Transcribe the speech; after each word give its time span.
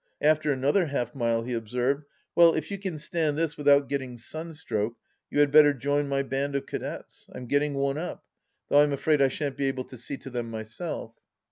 After 0.21 0.51
another 0.51 0.87
half 0.87 1.13
mile 1.13 1.43
he 1.43 1.53
observed: 1.53 2.05
"Well, 2.33 2.55
if 2.55 2.71
you 2.71 2.79
can 2.79 2.97
stand 2.97 3.37
this 3.37 3.55
without 3.55 3.87
getting 3.87 4.17
sunstroke 4.17 4.95
you 5.29 5.41
had 5.41 5.51
better 5.51 5.75
join 5.75 6.07
my 6.09 6.23
band 6.23 6.55
of 6.55 6.65
Cadets. 6.65 7.27
I'm 7.33 7.45
getting 7.45 7.75
one 7.75 7.99
up— 7.99 8.23
^though 8.71 8.81
I'm 8.83 8.93
afraid 8.93 9.21
I 9.21 9.27
shan't 9.27 9.57
be 9.57 9.67
able 9.67 9.83
to 9.83 9.99
see 9.99 10.17
to 10.17 10.31
them 10.31 10.49
my 10.49 10.63
self." 10.63 11.13